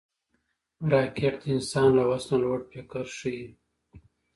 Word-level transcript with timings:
راکټ 0.91 1.35
د 1.43 1.45
انسان 1.55 1.89
له 1.97 2.03
وس 2.09 2.23
نه 2.31 2.37
لوړ 2.43 2.59
فکر 2.71 3.05
ښيي 3.17 3.45